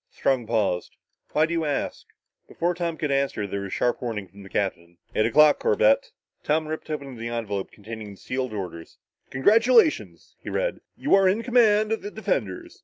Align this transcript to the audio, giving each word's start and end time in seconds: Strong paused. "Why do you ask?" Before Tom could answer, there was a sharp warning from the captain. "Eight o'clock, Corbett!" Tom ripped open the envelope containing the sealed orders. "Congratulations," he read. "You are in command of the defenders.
Strong 0.09 0.47
paused. 0.47 0.95
"Why 1.33 1.45
do 1.45 1.53
you 1.53 1.63
ask?" 1.63 2.07
Before 2.47 2.73
Tom 2.73 2.97
could 2.97 3.11
answer, 3.11 3.45
there 3.45 3.59
was 3.61 3.67
a 3.67 3.69
sharp 3.69 4.01
warning 4.01 4.27
from 4.27 4.41
the 4.41 4.49
captain. 4.49 4.97
"Eight 5.13 5.27
o'clock, 5.27 5.59
Corbett!" 5.59 6.09
Tom 6.43 6.67
ripped 6.67 6.89
open 6.89 7.15
the 7.17 7.27
envelope 7.27 7.69
containing 7.69 8.09
the 8.09 8.17
sealed 8.17 8.51
orders. 8.51 8.97
"Congratulations," 9.29 10.37
he 10.39 10.49
read. 10.49 10.81
"You 10.97 11.13
are 11.13 11.29
in 11.29 11.43
command 11.43 11.91
of 11.91 12.01
the 12.01 12.09
defenders. 12.09 12.79